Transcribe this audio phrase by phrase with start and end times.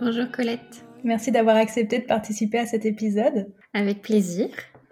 [0.00, 0.84] Bonjour Colette.
[1.04, 3.46] Merci d'avoir accepté de participer à cet épisode.
[3.74, 4.48] Avec plaisir.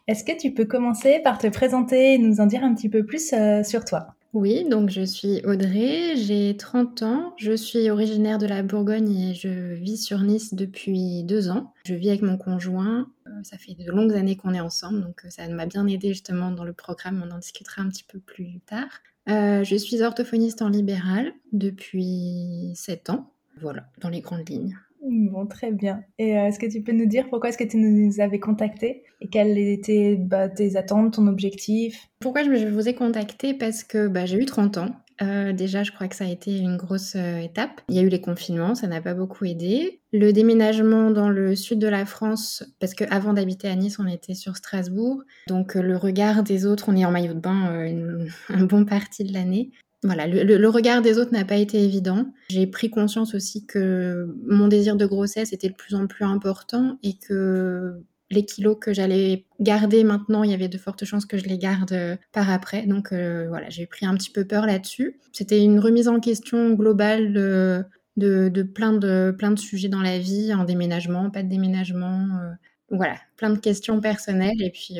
[0.06, 3.04] Est-ce que tu peux commencer par te présenter et nous en dire un petit peu
[3.04, 4.14] plus euh, sur toi?
[4.32, 9.34] Oui, donc je suis Audrey, j'ai 30 ans, je suis originaire de la Bourgogne et
[9.34, 11.72] je vis sur Nice depuis deux ans.
[11.84, 15.24] Je vis avec mon conjoint, euh, ça fait de longues années qu'on est ensemble, donc
[15.24, 18.20] euh, ça m'a bien aidé justement dans le programme, on en discutera un petit peu
[18.20, 19.02] plus tard.
[19.26, 23.32] je suis orthophoniste en libéral depuis 7 ans.
[23.60, 24.78] Voilà, dans les grandes lignes.
[25.04, 26.04] Bon, très bien.
[26.18, 29.02] Et euh, est-ce que tu peux nous dire pourquoi est-ce que tu nous avais contacté
[29.20, 32.08] et quelles étaient bah, tes attentes, ton objectif?
[32.20, 33.52] Pourquoi je vous ai contacté?
[33.52, 34.90] Parce que bah, j'ai eu 30 ans.
[35.20, 37.80] Euh, déjà, je crois que ça a été une grosse euh, étape.
[37.88, 40.00] Il y a eu les confinements, ça n'a pas beaucoup aidé.
[40.12, 44.34] Le déménagement dans le sud de la France, parce qu'avant d'habiter à Nice, on était
[44.34, 45.22] sur Strasbourg.
[45.48, 49.24] Donc le regard des autres, on est en maillot de bain une, un bon partie
[49.24, 49.70] de l'année
[50.04, 52.26] voilà, le, regard des autres n'a pas été évident.
[52.48, 56.98] J'ai pris conscience aussi que mon désir de grossesse était de plus en plus important
[57.04, 61.36] et que les kilos que j'allais garder maintenant, il y avait de fortes chances que
[61.36, 62.86] je les garde euh, par après.
[62.86, 65.20] Donc euh, voilà, j'ai pris un petit peu peur là-dessus.
[65.32, 70.50] C'était une remise en question globale de, plein, de plein de sujets dans la vie,
[70.50, 72.26] un déménagement, pas de déménagement.
[72.42, 72.52] Euh.
[72.90, 74.98] voilà, plein de questions personnelles et puis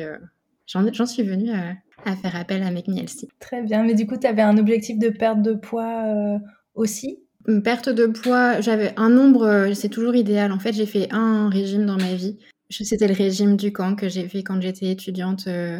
[0.67, 3.29] j'en suis venue à, à faire appel à McMielsi.
[3.39, 6.39] Très bien, mais du coup, tu avais un objectif de perte de poids euh,
[6.75, 7.19] aussi?
[7.47, 10.51] Une perte de poids, j'avais un nombre, euh, c'est toujours idéal.
[10.51, 12.37] En fait, j'ai fait un régime dans ma vie.
[12.69, 15.79] C'était le régime du camp que j'ai fait quand j'étais étudiante euh,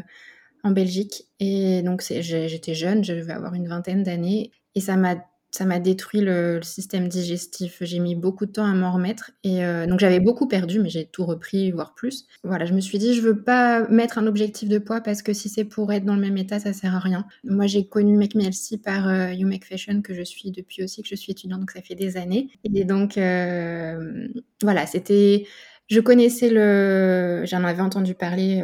[0.64, 1.28] en Belgique.
[1.40, 4.52] Et donc, j'étais jeune, je devais avoir une vingtaine d'années.
[4.76, 5.16] Et ça m'a
[5.54, 7.78] ça m'a détruit le, système digestif.
[7.82, 10.90] J'ai mis beaucoup de temps à m'en remettre et euh, donc j'avais beaucoup perdu, mais
[10.90, 12.26] j'ai tout repris, voire plus.
[12.44, 15.32] Voilà, je me suis dit je veux pas mettre un objectif de poids parce que
[15.32, 17.28] si c'est pour être dans le même état, ça sert à rien.
[17.44, 18.34] Moi, j'ai connu Make
[18.84, 21.72] par euh, You Make Fashion que je suis depuis aussi que je suis étudiante, donc
[21.72, 22.50] ça fait des années.
[22.64, 24.28] Et donc euh,
[24.64, 25.46] voilà, c'était,
[25.88, 28.64] je connaissais le, j'en avais entendu parler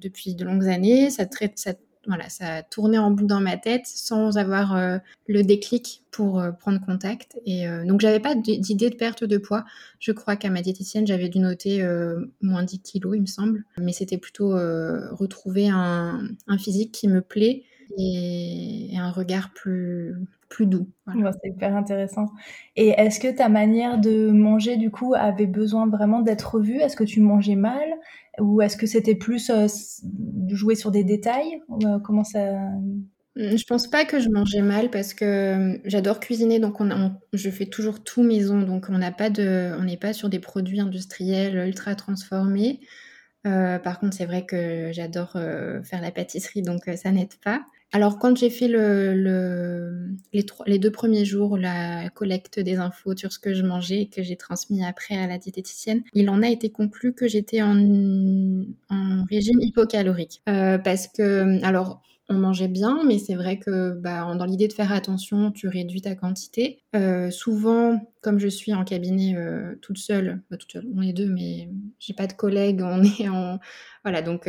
[0.00, 1.10] depuis de longues années.
[1.10, 1.74] Ça traite, ça
[2.06, 4.98] voilà, ça tournait en boucle dans ma tête sans avoir euh,
[5.28, 7.38] le déclic pour euh, prendre contact.
[7.46, 9.64] Et euh, donc, j'avais pas d'idée de perte de poids.
[10.00, 11.86] Je crois qu'à ma diététicienne, j'avais dû noter
[12.40, 13.64] moins 10 kilos, il me semble.
[13.78, 17.64] Mais c'était plutôt retrouver un, physique qui me plaît
[17.98, 20.14] et, un regard plus,
[20.48, 20.88] plus doux.
[21.06, 22.26] c'est hyper intéressant.
[22.76, 26.96] Et est-ce que ta manière de manger, du coup, avait besoin vraiment d'être revue Est-ce
[26.96, 27.88] que tu mangeais mal?
[28.40, 29.50] Ou est-ce que c'était plus
[30.48, 31.60] jouer sur des détails?
[31.84, 32.52] Euh, Comment ça
[33.36, 37.48] mmh, je pense pas que je mangeais mal parce que j'adore cuisiner, donc on, je
[37.48, 40.80] fais toujours tout maison, donc on n'a pas de, on n'est pas sur des produits
[40.80, 42.80] industriels ultra transformés.
[43.46, 47.62] Euh, par contre, c'est vrai que j'adore euh, faire la pâtisserie, donc ça n'aide pas.
[47.94, 53.38] Alors, quand j'ai fait le, les, deux premiers jours, la collecte des infos sur ce
[53.38, 57.12] que je mangeais que j'ai transmis après à la diététicienne, il en a été conclu
[57.12, 57.74] que j'étais en,
[59.30, 60.40] régime hypocalorique.
[60.48, 62.00] Euh, parce que, alors,
[62.30, 66.00] on mangeait bien, mais c'est vrai que bah, dans l'idée de faire attention, tu réduis
[66.00, 66.78] ta quantité.
[66.96, 71.28] Euh, souvent, comme je suis en cabinet euh, toute seule, bah, toute on est deux,
[71.28, 73.58] mais j'ai pas de collègues, on est en...
[74.02, 74.48] Voilà, donc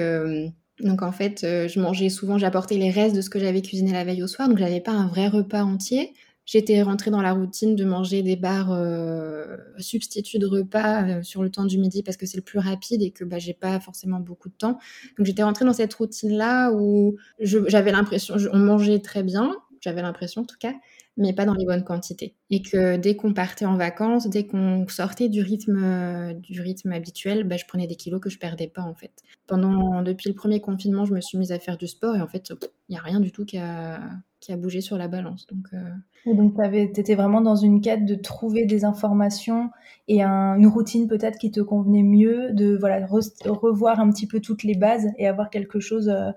[0.79, 3.91] donc en fait, euh, je mangeais souvent, j'apportais les restes de ce que j'avais cuisiné
[3.91, 6.13] la veille au soir, donc j'avais pas un vrai repas entier.
[6.45, 11.41] J'étais rentrée dans la routine de manger des bars euh, substituts de repas euh, sur
[11.41, 13.79] le temps du midi parce que c'est le plus rapide et que bah, j'ai pas
[13.79, 14.77] forcément beaucoup de temps.
[15.17, 20.41] Donc j'étais rentrée dans cette routine-là où j'avais l'impression, on mangeait très bien, j'avais l'impression
[20.41, 20.73] en tout cas,
[21.17, 22.35] mais pas dans les bonnes quantités.
[22.49, 26.91] Et que dès qu'on partait en vacances, dès qu'on sortait du rythme, euh, du rythme
[26.91, 29.11] habituel, bah, je prenais des kilos que je perdais pas en fait.
[29.47, 32.27] Pendant, depuis le premier confinement, je me suis mise à faire du sport et en
[32.27, 32.51] fait,
[32.89, 33.99] il n'y a rien du tout qui a,
[34.39, 35.45] qui a bougé sur la balance.
[35.47, 36.33] Donc, euh...
[36.33, 39.69] donc tu étais vraiment dans une quête de trouver des informations
[40.07, 44.63] et une routine peut-être qui te convenait mieux, de voilà, revoir un petit peu toutes
[44.63, 46.09] les bases et avoir quelque chose.
[46.09, 46.31] Euh,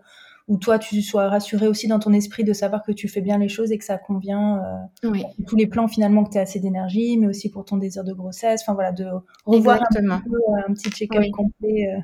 [0.48, 3.38] où toi tu sois rassuré aussi dans ton esprit de savoir que tu fais bien
[3.38, 5.24] les choses et que ça convient euh, oui.
[5.46, 8.12] tous les plans finalement que tu as assez d'énergie mais aussi pour ton désir de
[8.12, 8.62] grossesse.
[8.62, 9.06] Enfin voilà de
[9.44, 12.00] revoir un, peu, euh, un, petit check-up complet euh.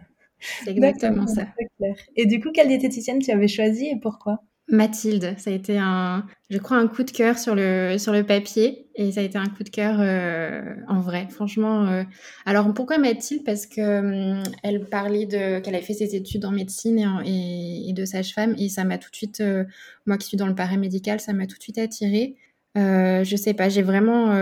[0.65, 1.47] c'est exactement ça.
[2.17, 4.43] et du coup quelle diététicienne tu avais choisi et pourquoi?
[4.73, 8.25] Mathilde, ça a été un, je crois, un coup de cœur sur le, sur le
[8.25, 11.87] papier et ça a été un coup de cœur euh, en vrai, franchement.
[11.89, 12.05] Euh.
[12.47, 13.45] Alors pourquoi Mathilde?
[13.45, 18.05] Parce que hum, elle parlait de qu'elle avait fait ses études en médecine et, de
[18.07, 19.65] sage-femme et ça m'a tout de suite, euh,
[20.07, 22.37] moi qui suis dans le paramédical, ça m'a tout de suite attirée.
[22.75, 24.33] je sais pas, j'ai vraiment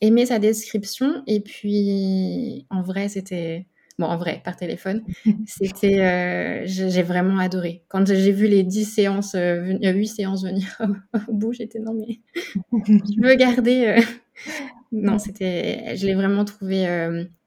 [0.00, 3.66] aimé sa description et puis en vrai c'était
[3.98, 5.02] bon, en vrai, par téléphone.
[5.46, 7.82] C'était, euh, j'ai vraiment adoré.
[7.88, 10.80] Quand j'ai vu les 10 séances, euh, 8 euh, séances venir
[11.28, 12.20] au, bout, j'étais non, mais
[12.86, 13.86] je veux garder.
[13.98, 14.02] Euh.
[14.92, 16.86] Non, c'était, je l'ai vraiment trouvé.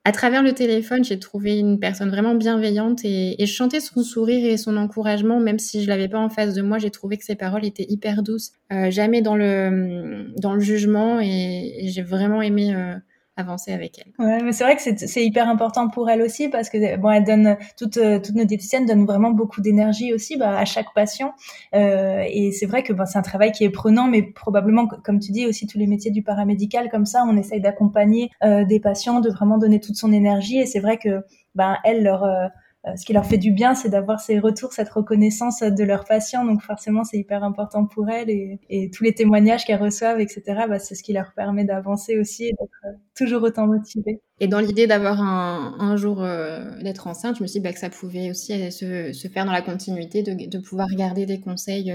[0.04, 4.04] à travers le téléphone, j'ai trouvé une personne vraiment bienveillante et, et, je chantais son
[4.04, 6.78] sourire et son encouragement, même si je l'avais pas en face de moi.
[6.78, 8.52] J'ai trouvé que ses paroles étaient hyper douces,
[8.90, 12.76] jamais dans le dans le jugement et, et j'ai vraiment aimé
[13.38, 14.26] avancer avec elle.
[14.26, 17.24] Ouais, mais c'est vrai que c'est hyper important pour elle aussi parce que bon, elle
[17.24, 21.34] donne toutes toutes nos diététiciennes donnent vraiment beaucoup d'énergie aussi bah, à chaque patient
[21.74, 25.20] euh, et c'est vrai que bah, c'est un travail qui est prenant, mais probablement comme
[25.20, 28.80] tu dis aussi tous les métiers du paramédical comme ça, on essaye d'accompagner euh, des
[28.80, 31.24] patients, de vraiment donner toute son énergie et c'est vrai que
[31.56, 32.48] bah, elle leur euh, euh,
[32.96, 36.44] ce qui leur fait du bien, c'est d'avoir ces retours, cette reconnaissance de leurs patients.
[36.44, 40.42] Donc forcément, c'est hyper important pour elles et, et tous les témoignages qu'elles reçoivent, etc.
[40.68, 44.22] Bah, c'est ce qui leur permet d'avancer aussi et d'être euh, toujours autant motivées.
[44.40, 47.72] Et dans l'idée d'avoir un, un, jour euh, d'être enceinte, je me suis dit bah,
[47.72, 51.40] que ça pouvait aussi se, se, faire dans la continuité, de, de pouvoir garder des
[51.40, 51.94] conseils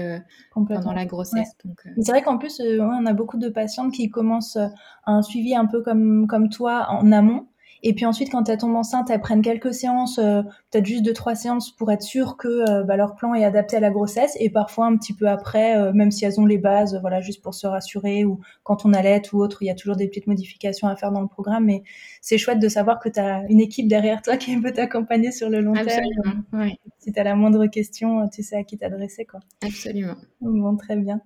[0.53, 1.51] pendant la grossesse.
[1.99, 4.57] C'est vrai qu'en plus, on a beaucoup de patientes qui commencent
[5.05, 7.47] un suivi un peu comme, comme toi en amont
[7.83, 10.41] et puis ensuite, quand elles tombent enceintes, elles prennent quelques séances, euh,
[10.71, 13.77] peut-être juste deux, trois séances pour être sûr que euh, bah, leur plan est adapté
[13.77, 14.35] à la grossesse.
[14.39, 17.41] Et parfois, un petit peu après, euh, même si elles ont les bases, voilà, juste
[17.41, 20.27] pour se rassurer, ou quand on allait ou autre, il y a toujours des petites
[20.27, 21.65] modifications à faire dans le programme.
[21.65, 21.83] Mais
[22.21, 25.49] c'est chouette de savoir que tu as une équipe derrière toi qui peut t'accompagner sur
[25.49, 26.43] le long terme.
[26.53, 26.77] Ouais.
[26.99, 29.25] Si tu as la moindre question, tu sais à qui t'adresser.
[29.25, 29.39] Quoi.
[29.63, 30.15] Absolument.
[30.41, 31.21] Bon, très bien.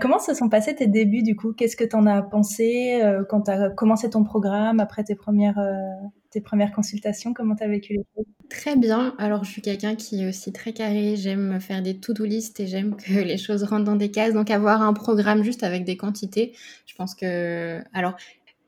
[0.00, 1.52] comment se sont passés tes débuts du coup?
[1.52, 5.60] Qu'est-ce que tu en as pensé quand tu as commencé ton programme après tes premières
[6.30, 8.26] tes premières consultations Comment tu as vécu les choses?
[8.48, 9.14] Très bien.
[9.18, 11.16] Alors, je suis quelqu'un qui est aussi très carré.
[11.16, 14.32] J'aime faire des to-do list et j'aime que les choses rentrent dans des cases.
[14.34, 16.54] Donc, avoir un programme juste avec des quantités,
[16.86, 17.80] je pense que.
[17.92, 18.16] Alors,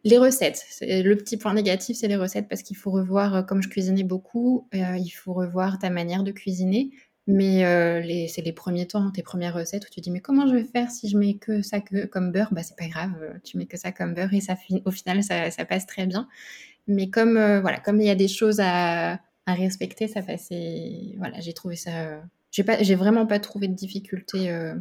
[0.04, 0.64] les recettes.
[0.80, 4.04] Le petit point négatif, c'est les recettes parce qu'il faut revoir, euh, comme je cuisinais
[4.04, 6.90] beaucoup, euh, il faut revoir ta manière de cuisiner.
[7.26, 10.54] Mais euh, c'est les premiers temps, tes premières recettes où tu dis mais comment je
[10.54, 12.48] vais faire si je mets que ça que, comme beurre?
[12.50, 13.12] Bah c'est pas grave,
[13.44, 16.28] tu mets que ça comme beurre et ça au final ça passe très bien.
[16.90, 19.12] Mais comme euh, voilà, comme il y a des choses à,
[19.46, 20.20] à respecter, ça.
[20.20, 21.90] Voilà, j'ai trouvé ça.
[22.00, 22.20] Euh,
[22.50, 24.74] j'ai pas, j'ai vraiment pas trouvé de difficulté euh.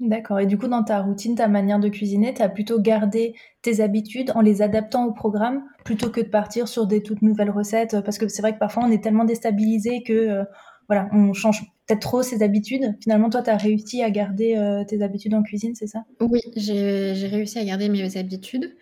[0.00, 0.40] D'accord.
[0.40, 3.80] Et du coup, dans ta routine, ta manière de cuisiner, tu as plutôt gardé tes
[3.80, 8.00] habitudes en les adaptant au programme plutôt que de partir sur des toutes nouvelles recettes?
[8.04, 10.44] Parce que c'est vrai que parfois, on est tellement déstabilisé que
[10.88, 12.94] voilà, on change peut-être trop ses habitudes.
[13.00, 16.04] Finalement, toi, tu as réussi à garder tes habitudes en cuisine, c'est ça?
[16.20, 18.74] Oui, j'ai, réussi à garder mes habitudes.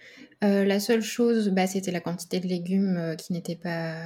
[0.44, 3.96] Euh, la seule chose, bah, c'était la quantité de légumes euh, qui n'était pas,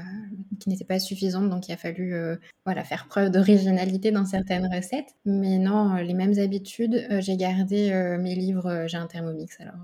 [0.61, 4.73] qui n'était pas suffisante, donc il a fallu euh, voilà, faire preuve d'originalité dans certaines
[4.73, 5.17] recettes.
[5.25, 7.07] Mais non, les mêmes habitudes.
[7.21, 7.91] j'ai gardé
[8.21, 9.75] mes livres, j'ai un Thermomix alors.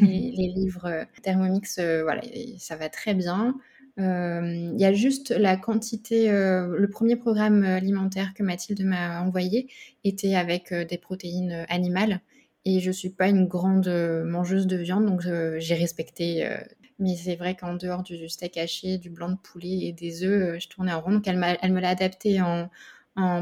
[0.00, 0.06] les,
[0.36, 2.22] les, livres Thermomix, voilà,
[2.58, 3.56] ça va très bien.
[3.96, 9.68] Il y a juste la quantité, le premier programme alimentaire que Mathilde m'a envoyé
[10.02, 12.20] était avec des protéines animales.
[12.64, 16.46] Et je suis pas une grande euh, mangeuse de viande, donc euh, j'ai respecté.
[16.46, 16.56] Euh,
[16.98, 20.58] mais c'est vrai qu'en dehors du steak haché, du blanc de poulet et des œufs,
[20.60, 21.12] je tournais en rond.
[21.12, 22.68] Donc elle, elle me l'a adapté en,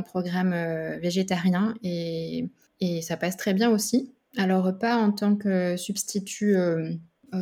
[0.03, 0.55] programme
[1.01, 2.49] végétarien et,
[3.03, 4.13] ça passe très bien aussi.
[4.37, 6.57] Alors pas en tant que substitut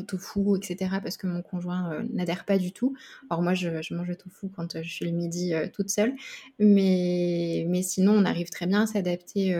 [0.06, 0.97] tofu, etc.
[1.02, 2.94] Parce que mon conjoint n'adhère pas du tout.
[3.28, 6.14] Alors moi, je, je, mange le tofu quand je suis le midi toute seule.
[6.59, 9.54] Mais, mais sinon, on arrive très bien à s'adapter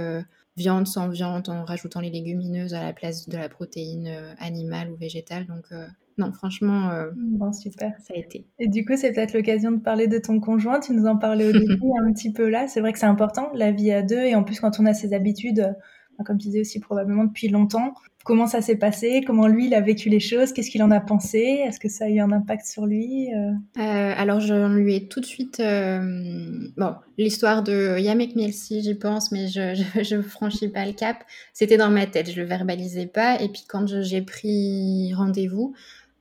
[0.57, 4.91] viande sans viande en rajoutant les légumineuses à la place de la protéine euh, animale
[4.91, 5.47] ou végétale.
[5.47, 5.87] Donc euh,
[6.19, 7.93] non, franchement, euh, bon, super.
[8.01, 8.47] Ça a été.
[8.59, 10.81] Et du coup, c'est peut-être l'occasion de parler de ton conjoint.
[10.81, 12.69] Tu nous en parlais au début un petit peu là.
[12.69, 14.21] C'est vrai que c'est important, la vie à deux.
[14.21, 15.75] Et en plus, quand on a ses habitudes,
[16.25, 17.95] comme tu disais aussi probablement depuis longtemps.
[18.23, 19.23] Comment ça s'est passé?
[19.27, 20.53] Comment lui, il a vécu les choses?
[20.53, 21.39] Qu'est-ce qu'il en a pensé?
[21.39, 23.53] Est-ce que ça a eu un impact sur lui euh?
[23.79, 25.59] Euh, Alors, je lui ai tout de suite...
[25.61, 31.25] Euh, bon, l'histoire de Yamek Mielsi, j'y pense, mais je ne franchis pas le cap.
[31.55, 33.41] C'était dans ma tête, je le verbalisais pas.
[33.41, 35.75] Et puis, quand j'ai pris rendez-vous,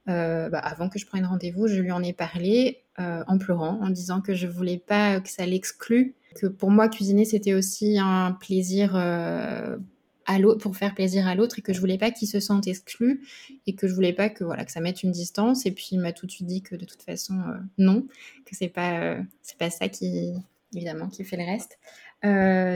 [0.08, 4.22] bah, avant que je prenne rendez-vous, je lui en ai parlé en pleurant, en disant
[4.22, 8.96] que je voulais pas que ça l'exclue que pour moi, cuisiner, c'était aussi un plaisir
[8.96, 9.78] euh,
[10.26, 12.68] à l'autre, pour faire plaisir à l'autre et que je voulais pas qu'il se sente
[12.68, 13.22] exclu
[13.66, 15.66] et que je voulais pas que voilà que ça mette une distance.
[15.66, 18.06] Et puis il m'a tout de suite dit que de toute façon euh, non,
[18.46, 20.34] que c'est pas euh, c'est pas ça qui
[20.76, 21.80] évidemment qui fait le reste.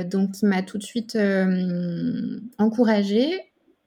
[0.10, 1.18] donc, il m'a tout de suite
[2.58, 3.32] encouragée.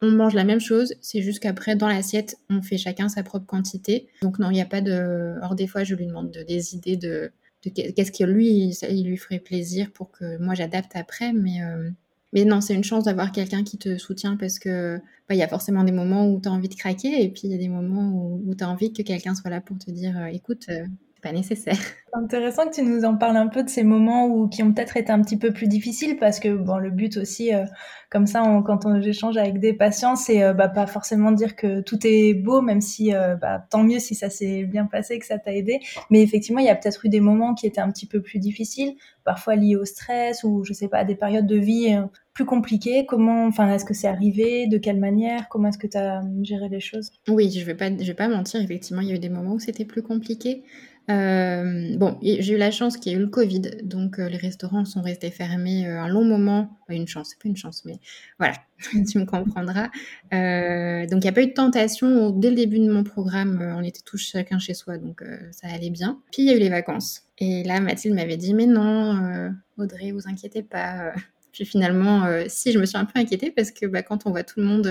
[0.02, 3.46] On mange la même chose, c'est juste qu'après, dans l'assiette, on fait chacun sa propre
[3.46, 4.08] quantité.
[4.20, 5.36] Donc, non, il n'y a pas de.
[5.42, 7.32] Or, des fois, je lui demande des idées de,
[7.62, 11.32] qu'est-ce que lui, il lui ferait plaisir pour que moi, j'adapte après.
[11.32, 11.90] Mais, euh,
[12.32, 14.98] mais non, c'est une chance d'avoir quelqu'un qui te soutient parce que
[15.28, 17.42] bah, il y a forcément des moments où tu as envie de craquer et puis
[17.44, 19.90] il y a des moments où, tu as envie que quelqu'un soit là pour te
[19.90, 20.86] dire euh, écoute, euh,
[21.26, 21.76] pas nécessaire.
[22.12, 24.72] C'est intéressant que tu nous en parles un peu de ces moments où, qui ont
[24.72, 27.64] peut-être été un petit peu plus difficiles parce que bon, le but aussi, euh,
[28.10, 31.80] comme ça, quand on échange avec des patients, c'est euh, bah, pas forcément dire que
[31.80, 35.26] tout est beau, même si euh, bah, tant mieux si ça s'est bien passé, que
[35.26, 35.80] ça t'a aidé.
[36.10, 38.38] Mais effectivement, il y a peut-être eu des moments qui étaient un petit peu plus
[38.38, 41.98] difficiles, parfois liés au stress ou je sais pas, des périodes de vie
[42.36, 43.06] plus compliquées.
[43.06, 44.66] Comment, enfin, est-ce que c'est arrivé?
[44.66, 45.48] De quelle manière?
[45.48, 47.10] Comment est-ce que tu as géré les choses?
[47.28, 48.60] Oui, je vais pas, je vais pas mentir.
[48.60, 50.62] Effectivement, il y a eu des moments où c'était plus compliqué.
[51.08, 54.36] Euh, bon, j'ai eu la chance qu'il y ait eu le Covid, donc euh, les
[54.36, 56.78] restaurants sont restés fermés euh, un long moment.
[56.88, 58.00] une chance, c'est pas une chance, mais
[58.38, 58.54] voilà,
[59.08, 59.84] tu me comprendras.
[59.84, 59.92] donc
[60.32, 62.30] il n'y a pas eu de tentation.
[62.30, 65.22] Dès le début de mon programme, on était tous chacun chez soi, donc
[65.52, 66.20] ça allait bien.
[66.32, 67.22] Puis il y a eu les vacances.
[67.38, 71.12] Et là, Mathilde m'avait dit, mais non, Audrey, vous inquiétez pas.
[71.56, 74.42] Puis finalement, si, je me suis un peu inquiétée parce que bah, quand on voit
[74.42, 74.90] tout le monde,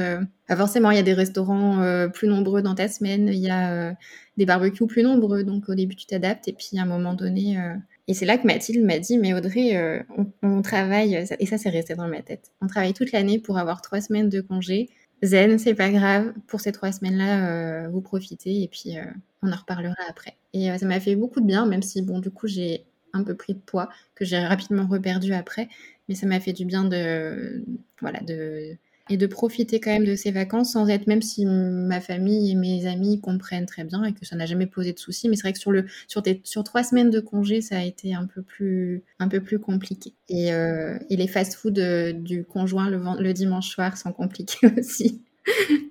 [0.50, 3.96] bah, forcément, il y a des restaurants plus nombreux dans ta semaine, il y a
[4.38, 5.44] des barbecues plus nombreux.
[5.44, 7.60] Donc au début, tu t'adaptes et puis à un moment donné.
[7.60, 7.76] Euh,
[8.08, 10.02] et c'est là que Mathilde m'a dit, mais Audrey, euh,
[10.44, 13.82] on, travaille, et ça c'est resté dans ma tête, on travaille toute l'année pour avoir
[13.82, 14.90] trois semaines de congé.
[15.24, 18.98] Zen, c'est pas grave, pour ces trois semaines-là, euh, vous profitez et puis
[19.42, 20.36] on en reparlera après.
[20.54, 23.34] Et ça m'a fait beaucoup de bien, même si, bon, du coup, j'ai un peu
[23.34, 25.70] pris de poids que j'ai rapidement reperdu après,
[26.08, 27.64] mais ça m'a fait du bien de,
[28.00, 28.78] voilà, de,
[29.10, 32.56] et de profiter quand même de ces vacances sans être, même si ma famille et
[32.56, 35.44] mes amis comprennent très bien et que ça n'a jamais posé de soucis, mais c'est
[35.44, 38.42] vrai que sur, le, sur, sur trois semaines de congé, ça a été un peu
[38.42, 40.14] plus, un peu plus compliqué.
[40.28, 45.22] Et, euh, et les fast-food euh, du conjoint le, le, dimanche soir sont compliqués aussi.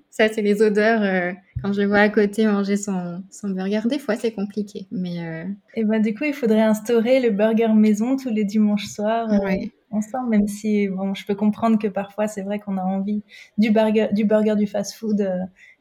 [0.09, 1.01] ça, c'est les odeurs.
[1.01, 1.31] Euh,
[1.61, 4.87] quand je le vois à côté manger son, son burger, des fois, c'est compliqué.
[4.91, 9.29] Mais, Et ben, du coup, il faudrait instaurer le burger maison tous les dimanches soirs.
[9.41, 13.23] Ouais ensemble, même si bon, je peux comprendre que parfois c'est vrai qu'on a envie
[13.57, 15.37] du burger, du burger du fast-food, euh,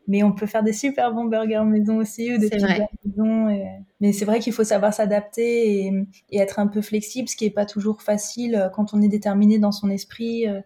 [0.07, 3.49] mais on peut faire des super bons burgers maison aussi ou des pizzas maison.
[4.05, 5.87] Mais c'est vrai qu'il faut savoir s'adapter
[6.31, 9.09] et, être un peu flexible, ce qui est pas toujours facile euh, quand on est
[9.09, 10.47] déterminé dans son esprit.
[10.47, 10.61] Euh,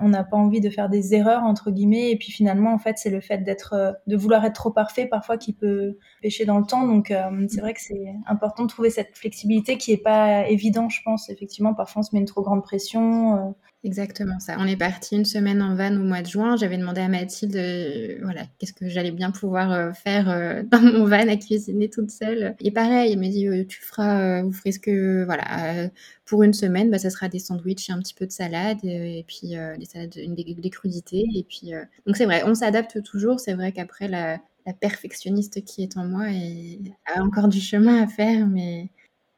[0.00, 2.98] on n'a pas envie de faire des erreurs entre guillemets et puis finalement en fait
[2.98, 6.58] c'est le fait d'être euh, de vouloir être trop parfait parfois qui peut pêcher dans
[6.58, 6.86] le temps.
[6.86, 10.88] Donc euh, c'est vrai que c'est important de trouver cette flexibilité qui est pas évident
[10.88, 11.30] je pense.
[11.30, 13.50] Effectivement parfois on se met une trop grande pression euh,
[13.84, 14.56] Exactement ça.
[14.58, 16.56] On est parti une semaine en van au mois de juin.
[16.56, 20.80] J'avais demandé à Mathilde, euh, voilà, qu'est-ce que j'allais bien pouvoir euh, faire euh, dans
[20.80, 22.56] mon van à cuisiner toute seule.
[22.60, 25.90] Et pareil, elle m'a dit, tu feras, vous ferez ce que, voilà,
[26.24, 29.24] pour une semaine, bah, ça sera des sandwichs et un petit peu de salade, et
[29.28, 31.24] puis des salades, des, crudités.
[31.36, 31.70] Et puis,
[32.04, 33.38] donc c'est vrai, on s'adapte toujours.
[33.38, 34.40] C'est vrai qu'après la,
[34.80, 38.90] perfectionniste qui est en moi a encore du chemin à faire, mais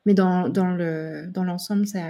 [0.07, 2.01] mais dans, dans le dans l'ensemble, ça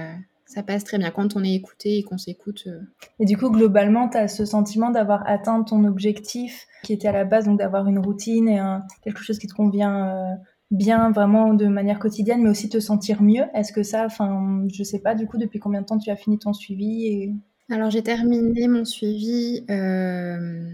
[0.50, 2.64] ça passe très bien quand on est écouté et qu'on s'écoute.
[2.66, 2.80] Euh.
[3.20, 7.12] Et du coup, globalement, tu as ce sentiment d'avoir atteint ton objectif qui était à
[7.12, 8.60] la base, donc d'avoir une routine et
[9.04, 10.34] quelque chose qui te convient euh,
[10.72, 13.44] bien vraiment de manière quotidienne, mais aussi te sentir mieux?
[13.54, 16.16] Est-ce que ça, enfin, je sais pas, du coup, depuis combien de temps tu as
[16.16, 17.32] fini ton suivi et...
[17.70, 20.68] Alors, j'ai terminé mon suivi euh,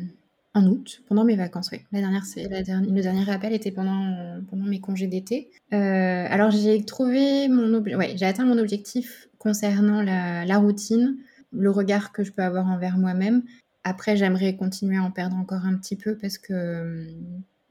[0.55, 1.81] en août, pendant mes vacances, oui.
[1.93, 5.51] La dernière, la dernière, le dernier rappel était pendant, pendant mes congés d'été.
[5.71, 11.17] alors, j'ai trouvé mon ouais, j'ai atteint mon objectif concernant la, routine,
[11.53, 13.43] le regard que je peux avoir envers moi-même.
[13.85, 17.07] Après, j'aimerais continuer à en perdre encore un petit peu parce que,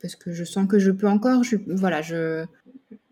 [0.01, 1.43] parce que je sens que je peux encore.
[1.43, 2.45] Je, voilà, je,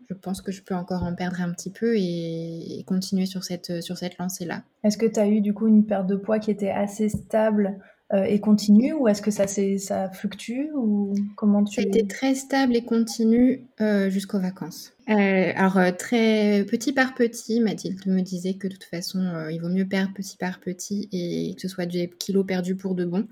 [0.08, 3.82] je pense que je peux encore en perdre un petit peu et, continuer sur cette,
[3.82, 4.62] sur cette lancée-là.
[4.82, 7.78] Est-ce que tu as eu du coup une perte de poids qui était assez stable
[8.26, 11.80] et continue ou est-ce que ça, ça fluctue ou comment tu...
[11.80, 14.92] C'était très stable et continu euh, jusqu'aux vacances.
[15.08, 19.68] Euh, alors très petit par petit, Mathilde me disait que de toute façon il vaut
[19.68, 23.26] mieux perdre petit par petit et que ce soit des kilos perdus pour de bon.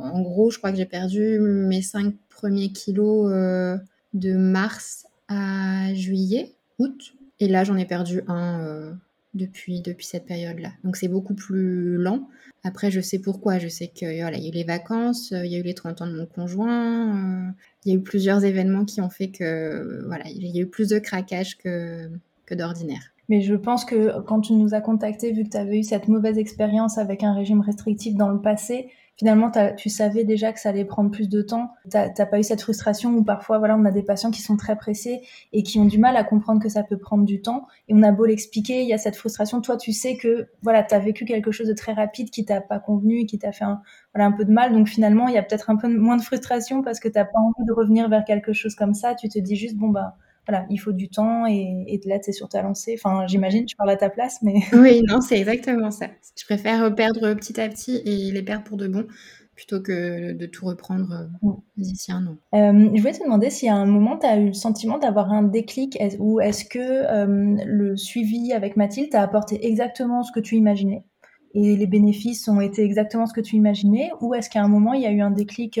[0.00, 3.30] En gros, je crois que j'ai perdu mes cinq premiers kilos
[4.14, 7.14] de mars à juillet, août.
[7.38, 8.96] Et là, j'en ai perdu un
[9.34, 10.72] depuis, depuis cette période-là.
[10.84, 12.28] Donc c'est beaucoup plus lent.
[12.62, 13.58] Après, je sais pourquoi.
[13.58, 15.74] Je sais qu'il voilà, y a eu les vacances, euh, il y a eu les
[15.74, 17.50] 30 ans de mon conjoint, euh,
[17.84, 20.66] il y a eu plusieurs événements qui ont fait que voilà, il y a eu
[20.66, 22.10] plus de craquage que,
[22.46, 23.12] que d'ordinaire.
[23.28, 26.08] Mais je pense que quand tu nous as contacté, vu que tu avais eu cette
[26.08, 30.70] mauvaise expérience avec un régime restrictif dans le passé, finalement, tu savais déjà que ça
[30.70, 31.74] allait prendre plus de temps.
[31.90, 34.76] T'as pas eu cette frustration où parfois, voilà, on a des patients qui sont très
[34.76, 35.20] pressés
[35.52, 37.66] et qui ont du mal à comprendre que ça peut prendre du temps.
[37.88, 39.60] Et on a beau l'expliquer, il y a cette frustration.
[39.60, 42.78] Toi, tu sais que, voilà, t'as vécu quelque chose de très rapide qui t'a pas
[42.78, 44.72] convenu et qui t'a fait un, peu de mal.
[44.72, 47.40] Donc finalement, il y a peut-être un peu moins de frustration parce que t'as pas
[47.40, 49.14] envie de revenir vers quelque chose comme ça.
[49.14, 50.16] Tu te dis juste, bon, bah,
[50.48, 52.98] voilà, il faut du temps et, et là, tu es sur ta lancée.
[52.98, 54.54] Enfin, j'imagine, tu parles à ta place, mais.
[54.72, 56.06] Oui, non, c'est exactement ça.
[56.38, 59.06] Je préfère perdre petit à petit et les perdre pour de bon
[59.60, 62.36] plutôt que de tout reprendre euh, d'ici un an.
[62.54, 65.30] Euh, je voulais te demander si à un moment tu as eu le sentiment d'avoir
[65.30, 70.40] un déclic ou est-ce que euh, le suivi avec Mathilde t'a apporté exactement ce que
[70.40, 71.04] tu imaginais?
[71.52, 74.94] Et les bénéfices ont été exactement ce que tu imaginais ou est-ce qu'à un moment
[74.94, 75.78] il y a eu un déclic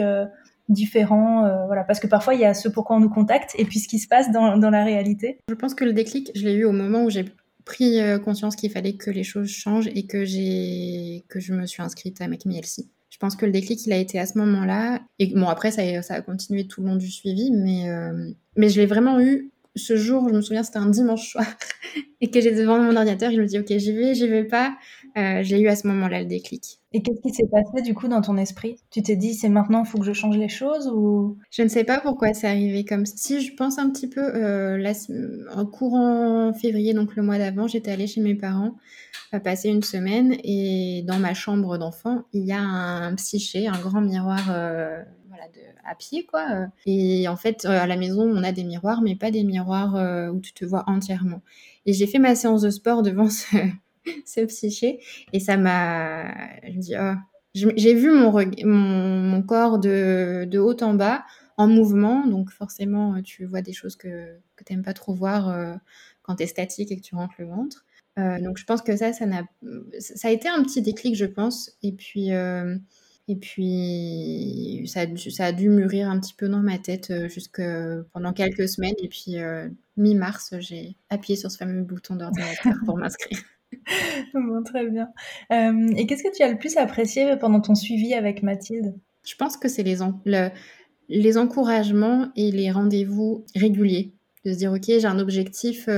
[0.70, 3.64] différents, euh, voilà, parce que parfois il y a ce pourquoi on nous contacte et
[3.64, 5.38] puis ce qui se passe dans, dans la réalité.
[5.48, 7.24] Je pense que le déclic, je l'ai eu au moment où j'ai
[7.64, 11.66] pris euh, conscience qu'il fallait que les choses changent et que j'ai que je me
[11.66, 14.38] suis inscrite à Make Me Je pense que le déclic, il a été à ce
[14.38, 15.00] moment-là.
[15.18, 18.30] Et bon, après, ça, a, ça a continué tout le long du suivi, mais, euh,
[18.56, 21.46] mais je l'ai vraiment eu ce jour, je me souviens, c'était un dimanche soir,
[22.20, 24.74] et que j'étais devant mon ordinateur, je me dis, ok, j'y vais, j'y vais pas.
[25.16, 26.80] Euh, j'ai eu à ce moment-là le déclic.
[26.92, 28.76] Et qu'est-ce qui s'est passé du coup dans ton esprit?
[28.90, 31.38] Tu t'es dit, c'est maintenant, il faut que je change les choses ou?
[31.50, 33.14] Je ne sais pas pourquoi c'est arrivé comme ça.
[33.16, 34.92] Si je pense un petit peu, euh,
[35.54, 38.74] en courant février, donc le mois d'avant, j'étais allée chez mes parents
[39.34, 43.78] euh, passer une semaine, et dans ma chambre d'enfant, il y a un, psyché, un
[43.78, 44.48] grand miroir.
[44.50, 45.02] Euh,
[45.54, 46.66] de, à pied, quoi.
[46.84, 49.94] Et en fait, à la maison, on a des miroirs, mais pas des miroirs
[50.32, 51.40] où tu te vois entièrement.
[51.86, 53.56] Et j'ai fait ma séance de sport devant ce,
[54.26, 55.00] ce psyché,
[55.32, 56.30] et ça m'a...
[56.62, 57.14] Je me dis, oh.
[57.54, 58.32] j'ai vu mon,
[58.64, 61.24] mon, mon, corps de, de haut en bas,
[61.56, 65.78] en mouvement, donc forcément, tu vois des choses que, que tu n'aimes pas trop voir
[66.22, 67.84] quand tu es statique et que tu rentres le ventre.
[68.16, 69.42] donc je pense que ça, ça, a,
[69.98, 71.76] ça a été un petit déclic, je pense.
[71.82, 72.30] Et puis,
[73.30, 77.12] et puis, ça a, dû, ça a, dû, mûrir un petit peu dans ma tête
[77.12, 77.62] euh, jusque
[78.12, 78.96] pendant quelques semaines.
[79.00, 83.38] Et puis, euh, mi-mars, j'ai appuyé sur ce fameux bouton d'ordinateur pour m'inscrire.
[84.64, 85.08] très bien.
[85.52, 88.94] Euh, et qu'est-ce que tu as le plus apprécié pendant ton suivi avec Mathilde?
[89.24, 94.14] Je pense que c'est les, encouragements et les rendez-vous réguliers.
[94.44, 95.88] De se dire, OK, j'ai un objectif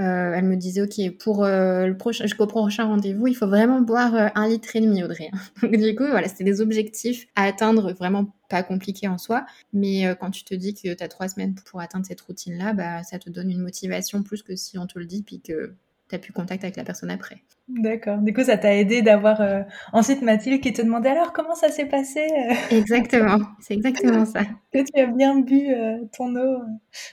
[0.00, 3.80] euh, elle me disait, OK, pour euh, le prochain, jusqu'au prochain rendez-vous, il faut vraiment
[3.80, 5.30] boire euh, un litre et demi, Audrey.
[5.62, 9.44] Du coup, voilà, c'était des objectifs à atteindre, vraiment pas compliqués en soi.
[9.72, 13.02] Mais quand tu te dis que tu as trois semaines pour atteindre cette routine-là, bah,
[13.02, 15.74] ça te donne une motivation plus que si on te le dit, puis que
[16.08, 17.36] tu as plus contact avec la personne après.
[17.68, 18.18] D'accord.
[18.18, 19.60] Du coup, ça t'a aidé d'avoir euh,
[19.92, 22.54] ensuite Mathilde qui te demandait alors comment ça s'est passé euh?
[22.70, 23.38] Exactement.
[23.60, 24.40] C'est exactement ça.
[24.72, 26.62] que tu as bien bu euh, ton eau.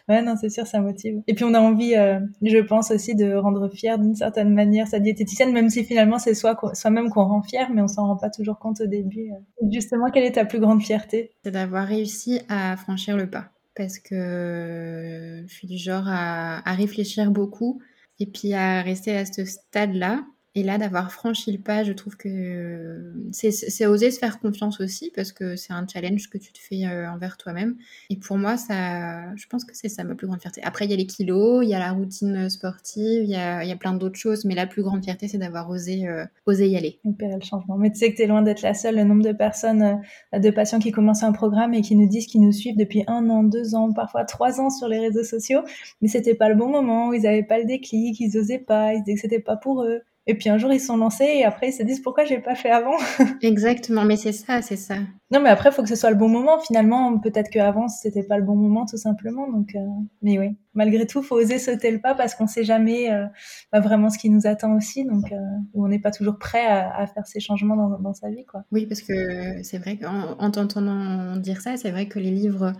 [0.08, 1.22] Ouais, non, c'est sûr, ça motive.
[1.28, 5.00] Et puis, on a envie, je pense aussi, de rendre fière d'une certaine manière sa
[5.00, 8.30] diététicienne, même si finalement c'est soi, soi-même qu'on rend fier, mais on s'en rend pas
[8.30, 9.32] toujours compte au début.
[9.72, 11.32] Justement, quelle est ta plus grande fierté?
[11.44, 13.50] C'est d'avoir réussi à franchir le pas.
[13.76, 17.82] Parce que je suis du genre à, à réfléchir beaucoup
[18.20, 20.26] et puis à rester à ce stade-là
[20.58, 25.12] et là, d'avoir franchi le pas, je trouve que c'est oser se faire confiance aussi
[25.14, 27.76] parce que c'est un challenge que tu te fais euh, envers toi-même.
[28.10, 30.62] Et pour moi, ça, je pense que c'est ça ma plus grande fierté.
[30.64, 33.76] Après, il y a les kilos, il y a la routine sportive, il y a,
[33.76, 37.00] plein d'autres choses, mais la plus grande fierté, c'est d'avoir osé, euh, osé y aller.
[37.04, 37.78] Opérer le changement.
[37.78, 38.96] Mais tu sais que tu es loin d'être la seule.
[38.96, 40.00] Le nombre de personnes,
[40.34, 43.04] euh, de patients qui commencent un programme et qui nous disent qu'ils nous suivent depuis
[43.08, 45.64] un an, deux ans, parfois trois ans sur les réseaux sociaux,
[46.02, 49.04] mais c'était pas le bon moment, ils n'avaient pas le déclic, ils osaient pas, ils
[49.04, 50.00] disaient que c'était pas pour eux.
[50.28, 52.56] Et puis un jour, ils sont lancés et après, ils se disent pourquoi j'ai pas
[52.56, 52.98] fait avant?
[53.42, 54.96] Exactement, mais c'est ça, c'est ça.
[55.32, 56.60] Non, mais après, il faut que ce soit le bon moment.
[56.60, 59.50] Finalement, peut-être qu'avant, c'était pas le bon moment, tout simplement.
[59.52, 59.80] Donc, euh,
[60.24, 63.26] mais oui, malgré tout, faut oser sauter le pas parce qu'on sait jamais euh,
[63.72, 65.06] bah, vraiment ce qui nous attend aussi.
[65.06, 65.38] Donc, euh,
[65.76, 68.64] on n'est pas toujours prêt à, faire ces changements dans, dans, sa vie, quoi.
[68.72, 72.74] Oui, parce que c'est vrai qu'en t'entendant dire ça, c'est vrai que les livres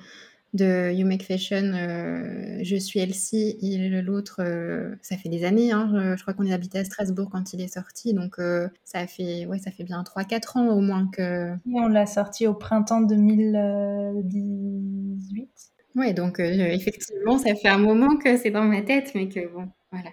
[0.56, 5.72] de You Make Fashion, euh, Je suis Elsie, et l'autre, euh, ça fait des années.
[5.72, 9.06] Hein, je, crois qu'on est habité à Strasbourg quand il est sorti, donc euh, ça,
[9.06, 11.54] fait, ouais, ça fait bien 3-4 ans au moins que.
[11.72, 15.50] on l'a sorti au printemps 2018.
[15.96, 19.70] Oui, donc effectivement, ça fait un moment que c'est dans ma tête, mais que bon,
[19.92, 20.10] voilà.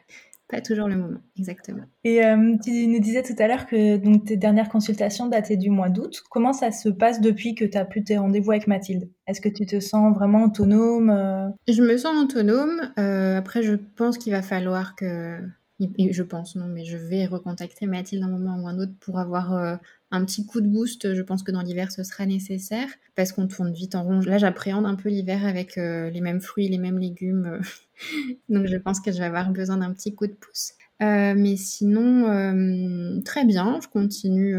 [0.52, 1.84] Pas toujours le moment, exactement.
[2.04, 5.70] Et euh, tu nous disais tout à l'heure que donc, tes dernières consultations dataient du
[5.70, 6.22] mois d'août.
[6.28, 9.08] Comment ça se passe depuis que tu as plus tes rendez-vous avec Mathilde?
[9.26, 11.48] Est-ce que tu te sens vraiment autonome euh?
[11.68, 12.92] Je me sens autonome.
[12.98, 15.38] Euh, après, je pense qu'il va falloir que...
[15.80, 19.80] Je pense, non, mais je vais recontacter Mathilde un moment ou un autre pour avoir
[20.12, 21.14] un petit coup de boost.
[21.14, 24.20] Je pense que dans l'hiver, ce sera nécessaire parce qu'on tourne vite en rond.
[24.20, 27.60] Là, j'appréhende un peu l'hiver avec les mêmes fruits, les mêmes légumes.
[28.48, 30.74] Donc, je pense que je vais avoir besoin d'un petit coup de pouce.
[31.00, 34.54] mais sinon, très bien, je continue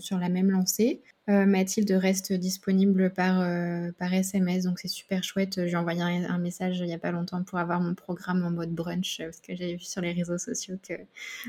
[0.00, 1.02] sur la même lancée.
[1.28, 5.66] Euh, Mathilde reste disponible par, euh, par SMS, donc c'est super chouette.
[5.66, 8.72] J'ai envoyé un, message il n'y a pas longtemps pour avoir mon programme en mode
[8.72, 10.94] brunch, parce que j'avais vu sur les réseaux sociaux que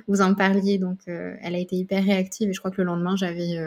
[0.07, 2.85] vous en parliez, donc euh, elle a été hyper réactive et je crois que le
[2.85, 3.59] lendemain j'avais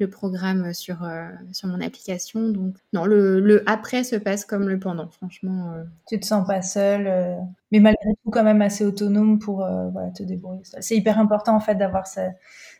[0.00, 1.06] le programme sur,
[1.52, 2.48] sur mon application.
[2.48, 5.74] Donc non, le, le, après se passe comme le pendant, franchement.
[6.08, 7.36] Tu te sens pas seule,
[7.70, 9.58] mais malgré tout quand même assez autonome pour
[9.92, 10.62] voilà, te débrouiller.
[10.80, 12.06] C'est hyper important en fait d'avoir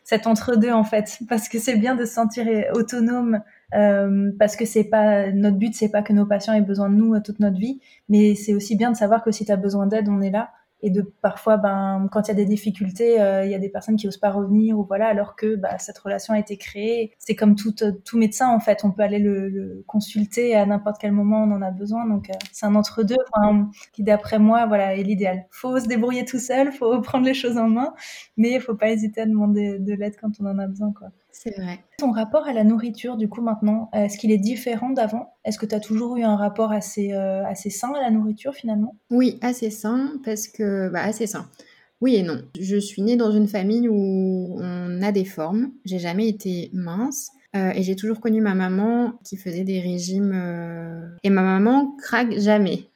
[0.03, 3.41] cet entre-deux en fait, parce que c'est bien de se sentir autonome,
[3.73, 6.95] euh, parce que c'est pas notre but, c'est pas que nos patients aient besoin de
[6.95, 7.79] nous toute notre vie,
[8.09, 10.51] mais c'est aussi bien de savoir que si tu as besoin d'aide, on est là
[10.81, 13.69] et de parfois ben quand il y a des difficultés euh, il y a des
[13.69, 17.13] personnes qui osent pas revenir ou voilà alors que bah, cette relation a été créée.
[17.19, 17.73] C'est comme tout
[18.05, 18.83] tout médecin en fait.
[18.83, 22.07] On peut aller le, le consulter à n'importe quel moment on en a besoin.
[22.07, 23.15] Donc euh, c'est un entre deux
[23.93, 25.45] qui d'après moi voilà est l'idéal.
[25.51, 27.93] Faut se débrouiller tout seul faut prendre les choses en main
[28.37, 31.09] mais il faut pas hésiter à demander de l'aide quand on en a besoin quoi
[31.31, 31.79] c'est vrai.
[31.97, 35.33] Ton rapport à la nourriture, du coup, maintenant, est-ce qu'il est différent d'avant?
[35.45, 38.53] Est-ce que tu as toujours eu un rapport assez, euh, assez sain à la nourriture,
[38.53, 38.95] finalement?
[39.09, 40.89] Oui, assez sain, parce que...
[40.89, 41.47] Bah, assez sain.
[42.01, 42.41] Oui et non.
[42.59, 45.71] Je suis née dans une famille où on a des formes.
[45.85, 47.29] J'ai jamais été mince.
[47.55, 50.31] Euh, et j'ai toujours connu ma maman qui faisait des régimes.
[50.33, 52.89] Euh, et ma maman craque jamais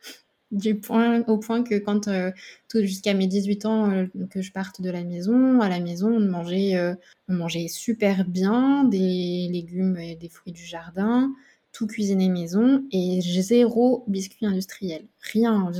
[0.51, 2.31] du point au point que quand euh,
[2.73, 6.19] jusqu'à mes 18 ans euh, que je parte de la maison, à la maison on
[6.19, 6.93] mangeait euh,
[7.27, 11.34] on mangeait super bien des légumes et des fruits du jardin,
[11.71, 15.71] tout cuisiné maison et zéro biscuit industriel, rien.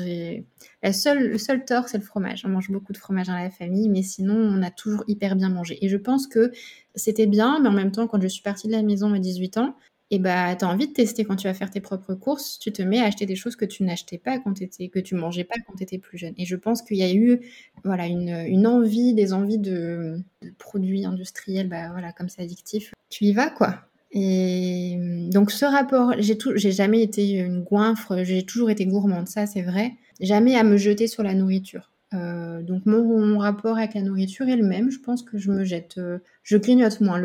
[0.84, 2.44] Le seul tort c'est le fromage.
[2.46, 5.50] On mange beaucoup de fromage dans la famille, mais sinon on a toujours hyper bien
[5.50, 5.78] mangé.
[5.86, 6.52] Et je pense que
[6.96, 9.58] c'était bien, mais en même temps quand je suis partie de la maison à 18
[9.58, 9.76] ans,
[10.12, 12.72] et bah, tu as envie de tester quand tu vas faire tes propres courses, tu
[12.72, 15.44] te mets à acheter des choses que tu n'achetais pas quand étais, que tu mangeais
[15.44, 16.34] pas quand tu étais plus jeune.
[16.38, 17.40] Et je pense qu'il y a eu
[17.84, 20.20] voilà, une, une envie, des envies de,
[20.60, 22.94] produits industriels, bah, voilà, comme c'est addictif.
[23.10, 23.82] Tu y vas, quoi.
[24.12, 24.98] Et
[25.32, 29.46] donc ce rapport, j'ai, tout, j'ai jamais été une goinfre, j'ai toujours été gourmande, ça
[29.46, 29.94] c'est vrai.
[30.22, 31.92] Jamais à me jeter sur la nourriture.
[32.16, 34.90] Euh, donc mon, rapport avec la nourriture est le même.
[34.90, 37.22] Je pense que je me jette, euh, je grignote moins.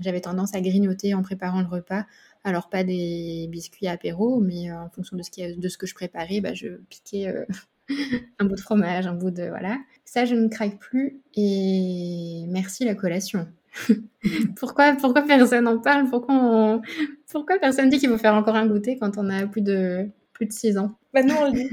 [0.00, 2.04] J'avais tendance à grignoter en préparant le repas.
[2.44, 6.54] Alors pas des biscuits apéro, mais euh, en fonction de ce, que je préparais, bah,
[6.54, 7.32] je piquais
[8.38, 9.78] un bout de fromage, un bout de voilà.
[10.04, 13.46] Ça je ne craque plus et merci la collation.
[14.56, 16.08] pourquoi, pourquoi personne en parle?
[16.10, 16.82] Pourquoi,
[17.30, 20.10] pourquoi personne dit qu'il faut faire encore un goûter quand on a plus de
[20.42, 21.68] plus de 6 ans bah nous, on le dit.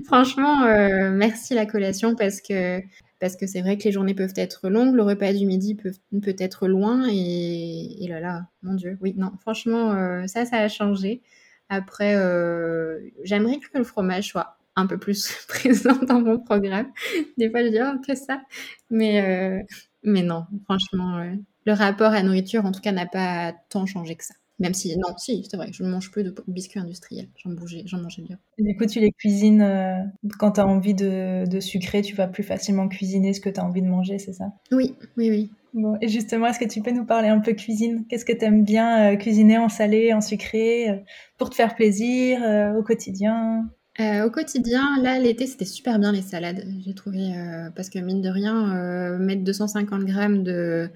[0.06, 2.80] Franchement, euh, merci la collation parce que
[3.20, 5.92] parce que c'est vrai que les journées peuvent être longues, le repas du midi peut,
[6.20, 10.56] peut être loin et, et là là, mon Dieu, oui, non, franchement, euh, ça, ça
[10.56, 11.22] a changé.
[11.68, 16.90] Après, euh, j'aimerais que le fromage soit un peu plus présent dans mon programme.
[17.38, 18.42] Des fois, je dis, oh, que ça.
[18.90, 19.64] Mais,
[20.02, 21.24] mais non, franchement,
[21.64, 24.34] le rapport à la nourriture, en tout cas, n'a pas tant changé que ça.
[24.62, 27.28] Même si, non, si, c'est vrai, je ne mange plus de biscuits industriels.
[27.36, 28.38] J'en, bougeais, j'en mangeais bien.
[28.58, 29.98] du coup, tu les cuisines euh,
[30.38, 33.58] quand tu as envie de, de, sucrer, tu vas plus facilement cuisiner ce que tu
[33.58, 34.52] as envie de manger, c'est ça?
[34.70, 35.50] Oui, oui, oui.
[35.74, 38.04] Bon, et justement, est-ce que tu peux nous parler un peu cuisine?
[38.08, 40.96] Qu'est-ce que tu aimes bien euh, cuisiner en salé, en sucré, euh,
[41.38, 42.40] pour te faire plaisir
[42.78, 43.68] au quotidien?
[43.98, 46.64] Au quotidien, là, l'été, c'était super bien les salades.
[46.84, 47.34] J'ai trouvé,
[47.74, 50.90] parce que mine de rien, mettre 250 grammes de,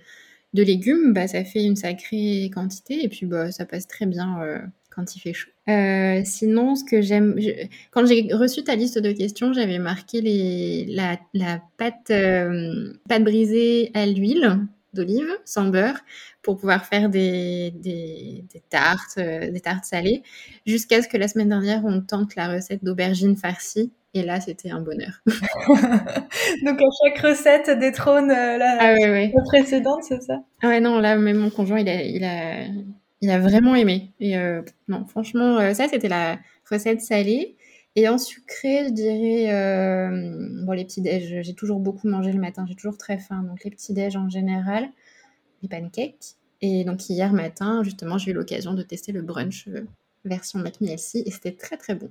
[0.57, 4.41] de légumes, bah, ça fait une sacrée quantité et puis bah, ça passe très bien
[4.43, 4.59] euh,
[4.91, 5.51] quand il fait chaud.
[5.69, 7.39] Euh, sinon, ce que j'aime,
[7.91, 13.91] quand j'ai reçu ta liste de questions, j'avais marqué les, la, pâte, euh, pâte brisée
[13.95, 14.59] à l'huile
[14.97, 16.01] d'olive sans beurre
[16.43, 20.23] pour pouvoir faire des, des, des tartes, des tartes salées,
[20.67, 24.71] jusqu'à ce que la semaine dernière on tente la recette d'aubergine farcie et là, c'était
[24.71, 25.21] un bonheur.
[25.27, 30.39] Donc, à chaque recette détrône euh, la, ah la précédente, c'est ça?
[30.63, 32.65] Ah Ouais, non, là, même mon conjoint, il a, il a,
[33.21, 34.13] il a vraiment aimé.
[34.19, 36.39] Et euh, non, franchement, euh, ça, c'était la
[36.71, 37.57] recette salée.
[37.97, 40.11] Et en sucré, je dirais,
[40.65, 43.43] bon, les petits déj, j'ai toujours beaucoup mangé le matin, j'ai toujours très faim.
[43.43, 44.89] Donc, les petits déj en général,
[45.63, 46.37] les pancakes.
[46.61, 49.69] Et donc, hier matin, justement, j'ai eu l'occasion de tester le brunch
[50.25, 52.11] version McMielsi et c'était très, très bon.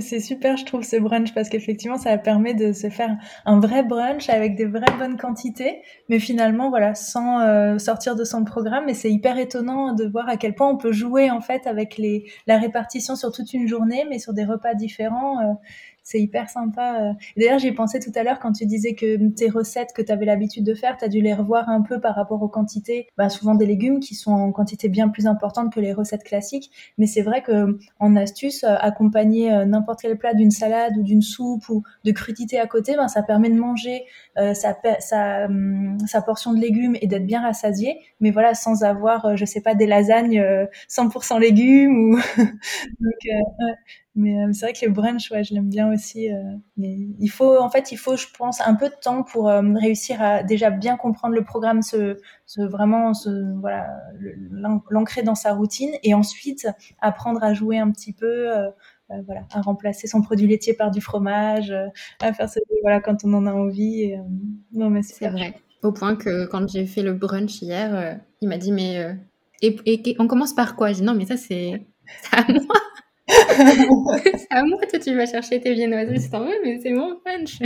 [0.00, 3.82] C'est super, je trouve, ce brunch parce qu'effectivement, ça permet de se faire un vrai
[3.82, 8.88] brunch avec des vraies bonnes quantités, mais finalement, voilà, sans euh, sortir de son programme.
[8.88, 12.00] Et c'est hyper étonnant de voir à quel point on peut jouer en fait avec
[12.46, 15.40] la répartition sur toute une journée, mais sur des repas différents.
[15.40, 15.52] Euh,
[16.08, 17.12] c'est hyper sympa.
[17.36, 20.24] D'ailleurs, j'y pensais tout à l'heure quand tu disais que tes recettes que tu avais
[20.24, 23.28] l'habitude de faire, tu as dû les revoir un peu par rapport aux quantités, bah,
[23.28, 26.70] souvent des légumes qui sont en quantité bien plus importante que les recettes classiques.
[26.96, 31.68] Mais c'est vrai que en astuce, accompagner n'importe quel plat d'une salade ou d'une soupe
[31.68, 36.54] ou de crudités à côté, ben, ça permet de manger sa, sa, hum, sa, portion
[36.54, 37.98] de légumes et d'être bien rassasié.
[38.20, 40.42] Mais voilà, sans avoir, je sais pas, des lasagnes
[40.88, 42.18] 100% légumes ou
[44.18, 46.28] mais euh, c'est vrai que le brunch, ouais, je l'aime bien aussi.
[46.28, 46.42] Euh,
[46.76, 49.62] mais il faut, en fait, il faut, je pense, un peu de temps pour euh,
[49.74, 53.86] réussir à déjà bien comprendre le programme, se, se vraiment, se, voilà,
[54.90, 56.66] l'ancrer dans sa routine, et ensuite
[57.00, 58.48] apprendre à jouer un petit peu.
[59.08, 61.72] voilà, à remplacer son produit laitier par du fromage,
[62.20, 64.14] à faire ça, voilà, quand on en a envie.
[64.72, 65.54] non, mais c'est vrai.
[65.84, 69.16] Au point que quand j'ai fait le brunch hier, il m'a dit mais
[69.62, 70.88] et, et, on commence par quoi?
[70.88, 71.86] Je dis non mais ça c'est
[72.32, 72.74] à moi.
[73.28, 77.58] c'est à moi, toi, tu vas chercher tes viennoiseries, c'est vrai, mais c'est mon punch.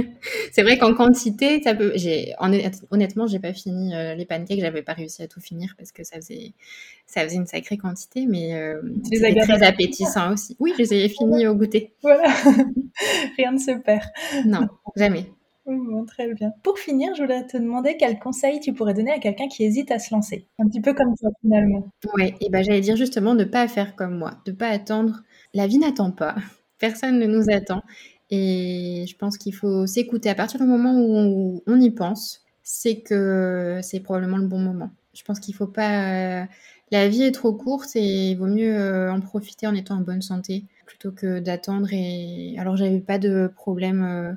[0.51, 1.92] C'est vrai qu'en quantité, ça peut.
[1.94, 2.35] J'ai
[2.90, 6.03] honnêtement, j'ai pas fini euh, les pancakes, j'avais pas réussi à tout finir parce que
[6.03, 6.53] ça faisait,
[7.07, 10.57] ça faisait une sacrée quantité, mais euh, c'était très appétissant aussi.
[10.59, 11.92] Oui, je les ai finis au goûter.
[12.03, 12.35] Voilà,
[13.37, 14.03] rien ne se perd.
[14.44, 15.27] Non, jamais.
[15.64, 16.53] Bon, très bien.
[16.64, 19.92] Pour finir, je voudrais te demander quel conseil tu pourrais donner à quelqu'un qui hésite
[19.92, 20.48] à se lancer.
[20.59, 21.88] Un petit peu comme toi, finalement.
[22.14, 24.68] Oui, et ben j'allais dire justement de ne pas faire comme moi, de ne pas
[24.68, 25.22] attendre
[25.55, 26.37] la vie n'attend pas.
[26.79, 27.83] Personne ne nous attend.
[28.31, 30.31] Et je pense qu'il faut s'écouter.
[30.31, 34.91] À partir du moment où on, y pense, c'est que c'est probablement le bon moment.
[35.15, 36.47] Je pense qu'il faut pas.
[36.91, 40.01] La vie est trop courte et il vaut mieux euh, en profiter en étant en
[40.01, 41.88] bonne santé plutôt que d'attendre.
[41.93, 44.03] Et alors, j'avais pas de problème.
[44.03, 44.33] Euh,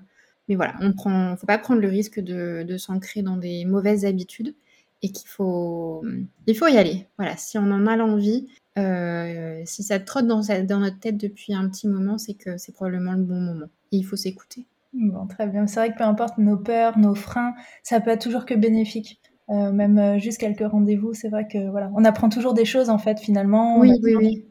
[0.50, 1.36] mais voilà, on prend.
[1.38, 4.56] Faut pas prendre le risque de, de s'ancrer dans des mauvaises habitudes
[5.02, 6.04] et qu'il faut,
[6.48, 7.08] il faut y aller.
[7.18, 11.54] Voilà, si on en a l'envie, euh, si ça trotte dans, dans, notre tête depuis
[11.54, 13.68] un petit moment, c'est que c'est probablement le bon moment.
[13.92, 14.68] Et il faut s'écouter.
[14.94, 15.68] Bon, très bien.
[15.68, 19.22] C'est vrai que peu importe nos peurs, nos freins, ça peut être toujours que bénéfique.
[19.50, 22.90] Euh, même euh, juste quelques rendez-vous, c'est vrai que voilà, on apprend toujours des choses
[22.90, 23.80] en fait finalement.
[23.80, 24.46] Oui, oui, oui.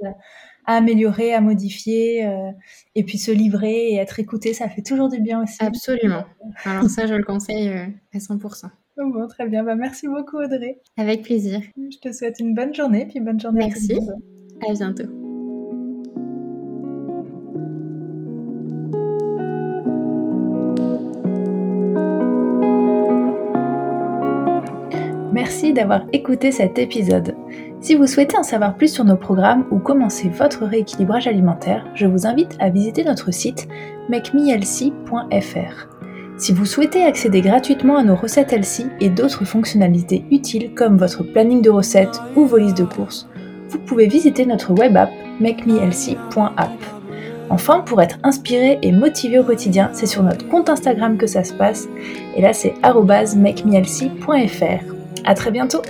[0.66, 2.26] À améliorer, à modifier,
[2.94, 5.58] et puis se livrer et être écouté, ça fait toujours du bien aussi.
[5.60, 6.24] Absolument.
[6.64, 8.70] Alors ça, je le conseille à 100%.
[8.96, 9.64] Bon, très bien.
[9.64, 10.80] Bah, merci beaucoup, Audrey.
[10.96, 11.60] Avec plaisir.
[11.76, 13.98] Je te souhaite une bonne journée, puis bonne journée merci.
[14.62, 15.04] à À bientôt.
[25.32, 27.34] Merci d'avoir écouté cet épisode.
[27.80, 32.06] Si vous souhaitez en savoir plus sur nos programmes ou commencer votre rééquilibrage alimentaire, je
[32.06, 33.66] vous invite à visiter notre site
[34.08, 35.93] makemehealthy.fr.
[36.36, 41.22] Si vous souhaitez accéder gratuitement à nos recettes Elsie et d'autres fonctionnalités utiles comme votre
[41.22, 43.28] planning de recettes ou vos listes de courses,
[43.68, 46.70] vous pouvez visiter notre web app makemehealthy.app.
[47.50, 51.44] Enfin, pour être inspiré et motivé au quotidien, c'est sur notre compte Instagram que ça
[51.44, 51.88] se passe.
[52.36, 54.94] Et là, c'est makemehealthy.fr.
[55.24, 55.82] À très bientôt!